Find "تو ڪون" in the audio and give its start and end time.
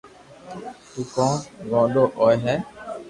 0.91-1.35